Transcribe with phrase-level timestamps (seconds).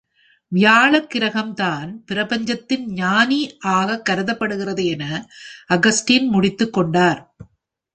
[0.51, 3.39] வியாழன் கிரகம் தான் பிரபஞ்சத்தின் "ஞானி"
[3.73, 5.03] ஆகக் கருதப்படுகிறது என
[5.69, 7.21] அகஸ்டின் முடித்துக் கொண்டார்.